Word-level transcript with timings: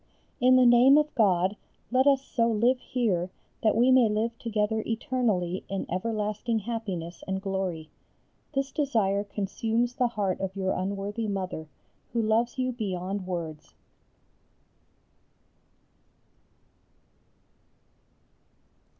In 0.39 0.55
the 0.55 0.65
name 0.65 0.97
of 0.97 1.13
God 1.13 1.55
let 1.91 2.07
us 2.07 2.23
so 2.25 2.47
live 2.47 2.79
here 2.79 3.29
that 3.61 3.75
we 3.77 3.91
may 3.91 4.09
live 4.09 4.35
together 4.39 4.81
eternally 4.87 5.63
in 5.69 5.85
everlasting 5.91 6.57
happiness 6.57 7.23
and 7.27 7.39
glory. 7.39 7.91
This 8.55 8.71
desire 8.71 9.23
consumes 9.23 9.93
the 9.93 10.07
heart 10.07 10.39
of 10.39 10.55
your 10.55 10.71
unworthy 10.73 11.27
Mother, 11.27 11.67
who 12.13 12.21
loves 12.23 12.57
you 12.57 12.71
beyond 12.71 13.27
words. 13.27 13.75